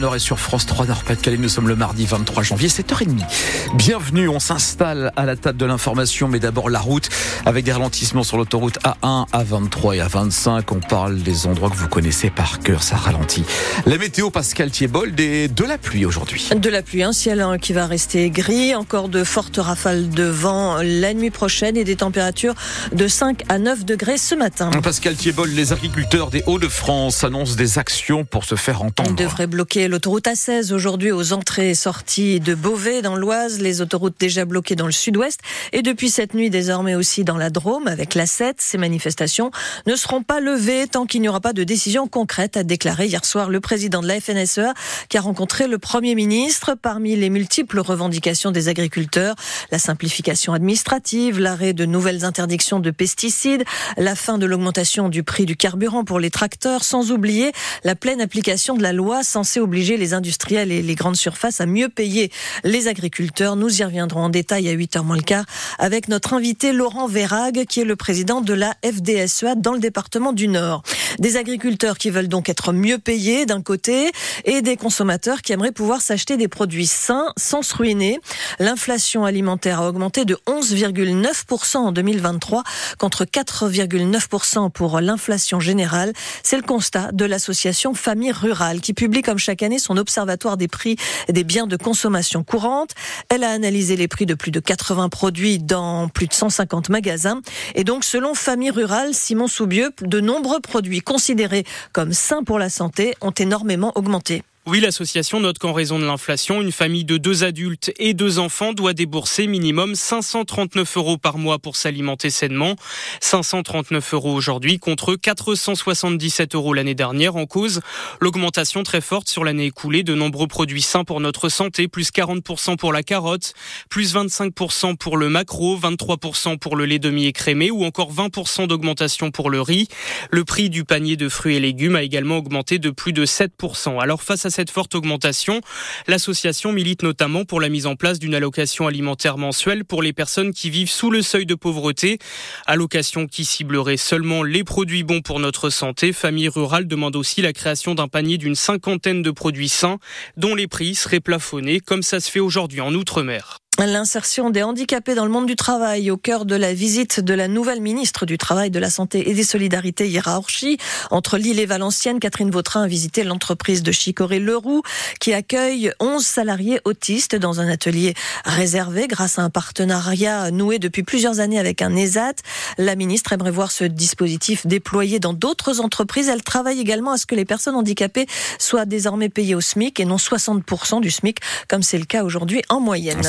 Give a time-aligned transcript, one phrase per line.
[0.00, 1.36] Nord est sur France 3 Nord-Pas-de-Calais.
[1.36, 3.26] Nous sommes le mardi 23 janvier, 7h30.
[3.74, 7.10] Bienvenue, on s'installe à la table de l'information, mais d'abord la route
[7.44, 10.62] avec des ralentissements sur l'autoroute A1, A23 et A25.
[10.70, 13.44] On parle des endroits que vous connaissez par cœur, ça ralentit.
[13.84, 16.48] La météo, Pascal Thiebol, des, de la pluie aujourd'hui.
[16.56, 20.24] De la pluie, un ciel hein, qui va rester gris, encore de fortes rafales de
[20.24, 22.54] vent la nuit prochaine et des températures
[22.94, 24.70] de 5 à 9 degrés ce matin.
[24.82, 29.10] Pascal Thiebol, les agriculteurs des Hauts-de-France annoncent des actions pour se faire entendre.
[29.10, 33.80] On devrait bloquer l'autoroute A16 aujourd'hui aux entrées et sorties de Beauvais dans l'Oise, les
[33.80, 35.40] autoroutes déjà bloquées dans le sud-ouest
[35.72, 38.56] et depuis cette nuit désormais aussi dans la Drôme avec la 7.
[38.60, 39.50] Ces manifestations
[39.86, 43.24] ne seront pas levées tant qu'il n'y aura pas de décision concrète, a déclaré hier
[43.24, 44.72] soir le président de la FNSEA
[45.08, 46.76] qui a rencontré le Premier ministre.
[46.80, 49.34] Parmi les multiples revendications des agriculteurs,
[49.72, 53.64] la simplification administrative, l'arrêt de nouvelles interdictions de pesticides,
[53.96, 58.20] la fin de l'augmentation du prix du carburant pour les tracteurs, sans oublier la pleine
[58.20, 61.88] application de la loi censée obliger obliger les industriels et les grandes surfaces à mieux
[61.88, 62.30] payer
[62.62, 63.56] les agriculteurs.
[63.56, 65.46] Nous y reviendrons en détail à 8h moins le quart
[65.78, 70.34] avec notre invité Laurent Verrague, qui est le président de la FDSEA dans le département
[70.34, 70.82] du Nord.
[71.18, 74.12] Des agriculteurs qui veulent donc être mieux payés d'un côté
[74.44, 78.20] et des consommateurs qui aimeraient pouvoir s'acheter des produits sains sans se ruiner.
[78.58, 82.62] L'inflation alimentaire a augmenté de 11,9% en 2023
[82.98, 86.12] contre 4,9% pour l'inflation générale.
[86.42, 90.68] C'est le constat de l'association Famille Rurale qui publie comme chaque année son observatoire des
[90.68, 90.96] prix
[91.28, 92.90] des biens de consommation courante.
[93.28, 97.40] Elle a analysé les prix de plus de 80 produits dans plus de 150 magasins.
[97.74, 102.68] Et donc, selon Famille Rurale, Simon Soubieux, de nombreux produits considérés comme sains pour la
[102.68, 104.42] santé ont énormément augmenté.
[104.64, 108.72] Oui, l'association note qu'en raison de l'inflation, une famille de deux adultes et deux enfants
[108.72, 112.76] doit débourser minimum 539 euros par mois pour s'alimenter sainement.
[113.20, 117.80] 539 euros aujourd'hui contre 477 euros l'année dernière en cause
[118.20, 122.76] l'augmentation très forte sur l'année écoulée de nombreux produits sains pour notre santé, plus 40%
[122.76, 123.54] pour la carotte,
[123.90, 129.50] plus 25% pour le macro, 23% pour le lait demi-écrémé ou encore 20% d'augmentation pour
[129.50, 129.88] le riz.
[130.30, 134.00] Le prix du panier de fruits et légumes a également augmenté de plus de 7%.
[134.00, 135.60] Alors face à cette forte augmentation.
[136.06, 140.52] L'association milite notamment pour la mise en place d'une allocation alimentaire mensuelle pour les personnes
[140.52, 142.18] qui vivent sous le seuil de pauvreté.
[142.66, 146.12] Allocation qui ciblerait seulement les produits bons pour notre santé.
[146.12, 149.98] Famille rurale demande aussi la création d'un panier d'une cinquantaine de produits sains
[150.36, 153.61] dont les prix seraient plafonnés comme ça se fait aujourd'hui en Outre-mer.
[153.86, 157.48] L'insertion des handicapés dans le monde du travail au cœur de la visite de la
[157.48, 160.78] nouvelle ministre du Travail, de la Santé et des Solidarités hier à Orchy.
[161.10, 164.82] Entre Lille et Valenciennes, Catherine Vautrin a visité l'entreprise de Chicoré-Leroux
[165.18, 171.02] qui accueille 11 salariés autistes dans un atelier réservé grâce à un partenariat noué depuis
[171.02, 172.34] plusieurs années avec un ESAT.
[172.78, 176.28] La ministre aimerait voir ce dispositif déployé dans d'autres entreprises.
[176.28, 178.28] Elle travaille également à ce que les personnes handicapées
[178.60, 181.38] soient désormais payées au SMIC et non 60% du SMIC
[181.68, 183.20] comme c'est le cas aujourd'hui en moyenne.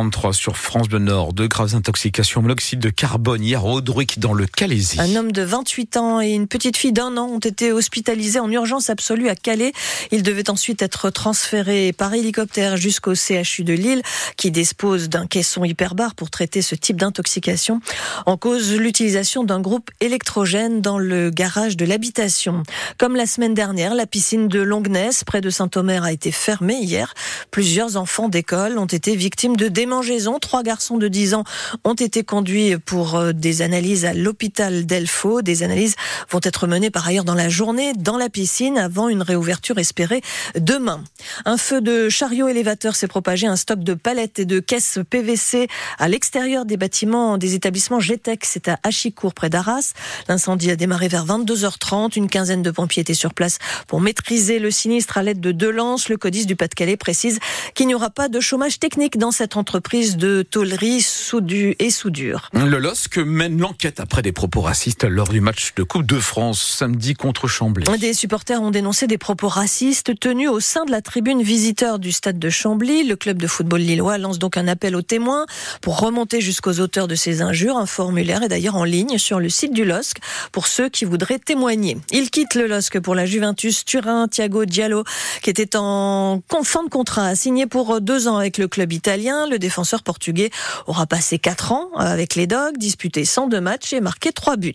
[0.00, 1.34] 33 sur France Bleu Nord.
[1.34, 4.98] Deux graves intoxications monoxyde de carbone hier au Audruic dans le Calaisie.
[4.98, 8.50] Un homme de 28 ans et une petite fille d'un an ont été hospitalisés en
[8.50, 9.74] urgence absolue à Calais.
[10.10, 14.00] Ils devaient ensuite être transférés par hélicoptère jusqu'au CHU de Lille
[14.38, 17.82] qui dispose d'un caisson hyperbare pour traiter ce type d'intoxication.
[18.24, 22.62] En cause l'utilisation d'un groupe électrogène dans le garage de l'habitation.
[22.96, 27.12] Comme la semaine dernière, la piscine de Longness près de Saint-Omer a été fermée hier.
[27.50, 30.38] Plusieurs enfants d'école ont été victimes de démangeaison.
[30.38, 31.44] Trois garçons de 10 ans
[31.84, 35.40] ont été conduits pour euh, des analyses à l'hôpital d'Elfaux.
[35.40, 35.96] Des analyses
[36.28, 40.20] vont être menées par ailleurs dans la journée dans la piscine avant une réouverture espérée
[40.54, 41.02] demain.
[41.46, 45.66] Un feu de chariot élévateur s'est propagé, un stock de palettes et de caisses PVC
[45.98, 48.44] à l'extérieur des bâtiments des établissements GTEC.
[48.44, 49.94] C'est à Achicourt près d'Arras.
[50.28, 52.18] L'incendie a démarré vers 22h30.
[52.18, 55.70] Une quinzaine de pompiers étaient sur place pour maîtriser le sinistre à l'aide de deux
[55.70, 56.10] lances.
[56.10, 57.38] Le codice du Pas-de-Calais précise
[57.74, 61.90] qu'il n'y aura pas de chômage technique dans cette entreprise entreprise de tôlerie soudu et
[61.90, 62.48] soudure.
[62.54, 66.60] Le LOSC mène l'enquête après des propos racistes lors du match de Coupe de France
[66.60, 67.84] samedi contre Chambly.
[68.00, 72.10] Des supporters ont dénoncé des propos racistes tenus au sein de la tribune visiteur du
[72.10, 73.04] stade de Chambly.
[73.04, 75.46] Le club de football lillois lance donc un appel aux témoins
[75.82, 77.76] pour remonter jusqu'aux auteurs de ces injures.
[77.76, 80.16] Un formulaire est d'ailleurs en ligne sur le site du LOSC
[80.50, 81.96] pour ceux qui voudraient témoigner.
[82.10, 84.26] Il quitte le LOSC pour la Juventus Turin.
[84.26, 85.04] Thiago Diallo,
[85.42, 89.46] qui était en fin de contrat, signé pour deux ans avec le club italien.
[89.48, 90.50] Le défenseur portugais
[90.88, 94.74] aura passé 4 ans avec les Dogs, disputé 102 matchs et marqué 3 buts.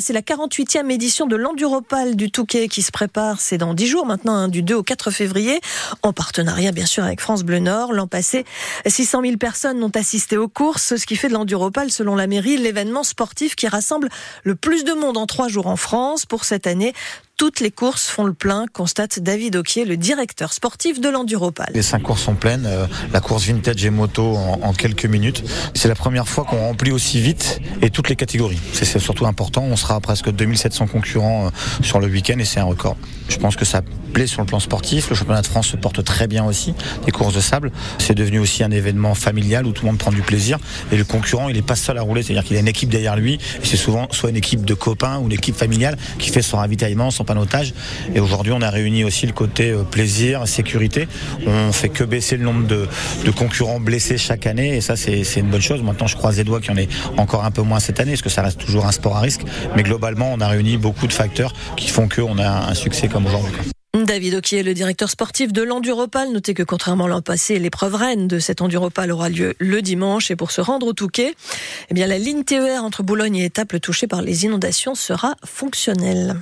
[0.00, 3.40] C'est la 48e édition de l'Enduropal du Touquet qui se prépare.
[3.40, 5.60] C'est dans 10 jours maintenant, hein, du 2 au 4 février,
[6.02, 7.92] en partenariat bien sûr avec France Bleu Nord.
[7.92, 8.44] L'an passé,
[8.86, 12.56] 600 000 personnes ont assisté aux courses, ce qui fait de l'Enduropal, selon la mairie,
[12.56, 14.08] l'événement sportif qui rassemble
[14.42, 16.26] le plus de monde en 3 jours en France.
[16.26, 16.94] Pour cette année,
[17.36, 21.68] Toutes les courses font le plein, constate David Oquier, le directeur sportif de l'Enduropal.
[21.74, 22.64] Les cinq courses sont pleines.
[22.64, 25.42] Euh, la course vintage et moto en, quelques minutes.
[25.74, 28.60] C'est la première fois qu'on remplit aussi vite et toutes les catégories.
[28.72, 29.64] C'est surtout important.
[29.64, 31.50] On sera à presque 2700 concurrents euh,
[31.82, 32.96] sur le week-end et c'est un record.
[33.28, 33.82] Je pense que ça
[34.12, 35.10] plaît sur le plan sportif.
[35.10, 36.72] Le championnat de France se porte très bien aussi.
[37.04, 40.12] Les courses de sable, c'est devenu aussi un événement familial où tout le monde prend
[40.12, 40.58] du plaisir.
[40.92, 42.22] Et le concurrent, il n'est pas seul à rouler.
[42.22, 43.38] C'est-à-dire qu'il a une équipe derrière lui.
[43.64, 47.10] C'est souvent soit une équipe de copains ou une équipe familiale qui fait son ravitaillement,
[47.10, 47.74] son panotage.
[48.14, 51.08] Et aujourd'hui, on a réuni aussi le côté euh, plaisir, sécurité.
[51.46, 52.86] On fait que baisser le nombre de,
[53.36, 54.76] concurrents blessés chaque année.
[54.76, 55.82] Et ça, c'est une bonne chose.
[55.82, 58.12] Maintenant, je croise les doigts qu'il y en ait encore un peu moins cette année,
[58.12, 59.42] parce que ça reste toujours un sport à risque.
[59.76, 63.26] Mais globalement, on a réuni beaucoup de facteurs qui font qu'on a un succès comme
[63.26, 63.54] aujourd'hui.
[63.94, 68.26] David Oquier, le directeur sportif de l'Enduropal, notez que contrairement à l'an passé, l'épreuve reine
[68.26, 71.34] de cet Enduropal aura lieu le dimanche et pour se rendre au Touquet,
[71.90, 76.34] eh bien la ligne TER entre Boulogne et Étaples touchée par les inondations sera fonctionnelle.